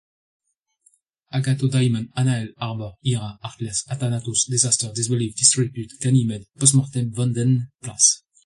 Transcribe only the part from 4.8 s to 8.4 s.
Disbelief, Disrepute, Ganymed, Postmortem, Vanden Plas.